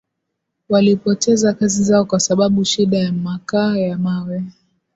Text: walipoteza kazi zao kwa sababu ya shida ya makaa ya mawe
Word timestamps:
walipoteza 0.69 1.53
kazi 1.53 1.83
zao 1.83 2.05
kwa 2.05 2.19
sababu 2.19 2.61
ya 2.61 2.65
shida 2.65 2.97
ya 2.97 3.11
makaa 3.13 3.77
ya 3.77 3.97
mawe 3.97 4.43